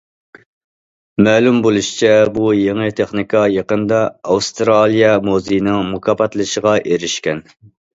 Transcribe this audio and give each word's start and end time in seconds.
مەلۇم 1.27 1.59
بولۇشىچە، 1.65 2.15
بۇ 2.39 2.49
يېڭى 2.61 2.89
تېخنىكا 3.03 3.45
يېقىندا 3.59 4.03
ئاۋسترالىيە 4.09 5.17
موزىيىنىڭ 5.31 5.97
مۇكاپاتلىشىغا 5.97 6.79
ئېرىشكەن. 6.87 7.51